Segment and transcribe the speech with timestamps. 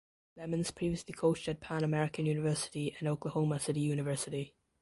[0.35, 4.55] Lemons previously coached at Pan American University and Oklahoma City University.